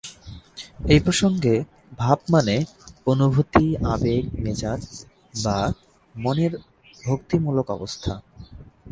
[0.87, 1.53] এই প্রসঙ্গে
[1.97, 2.55] "ভাব" মানে
[3.07, 4.81] "অনুভূতি", "আবেগ", "মেজাজ",
[5.43, 5.57] বা
[6.15, 6.53] "মনের
[7.03, 8.13] ভক্তিমূলক অবস্থা"।